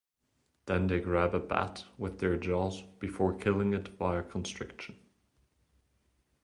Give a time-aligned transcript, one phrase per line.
[0.65, 4.97] Then they grab a bat with their jaws before killing it via constriction.